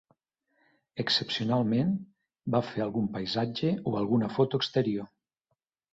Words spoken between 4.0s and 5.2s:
alguna foto exterior.